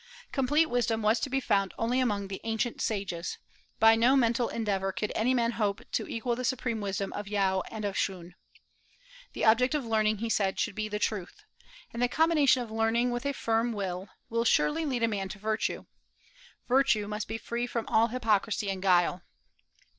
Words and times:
Complete 0.31 0.65
wisdom 0.65 1.03
was 1.03 1.19
to 1.19 1.29
be 1.29 1.39
found 1.39 1.75
only 1.77 1.99
among 1.99 2.27
the 2.27 2.41
ancient 2.43 2.81
sages; 2.81 3.37
by 3.79 3.95
no 3.95 4.15
mental 4.15 4.49
endeavor 4.49 4.91
could 4.91 5.11
any 5.13 5.31
man 5.35 5.51
hope 5.51 5.81
to 5.91 6.07
equal 6.07 6.35
the 6.35 6.43
supreme 6.43 6.81
wisdom 6.81 7.13
of 7.13 7.27
Yaou 7.27 7.61
and 7.69 7.85
of 7.85 7.95
Shun. 7.95 8.33
The 9.33 9.45
object 9.45 9.75
of 9.75 9.85
learning, 9.85 10.17
he 10.17 10.27
said, 10.27 10.59
should 10.59 10.73
be 10.73 10.89
truth; 10.89 11.43
and 11.93 12.01
the 12.01 12.07
combination 12.07 12.63
of 12.63 12.71
learning 12.71 13.11
with 13.11 13.27
a 13.27 13.31
firm 13.33 13.73
will, 13.73 14.09
will 14.27 14.43
surely 14.43 14.85
lead 14.87 15.03
a 15.03 15.07
man 15.07 15.29
to 15.29 15.37
virtue. 15.37 15.85
Virtue 16.67 17.07
must 17.07 17.27
be 17.27 17.37
free 17.37 17.67
from 17.67 17.85
all 17.85 18.07
hypocrisy 18.07 18.71
and 18.71 18.81
guile. 18.81 19.21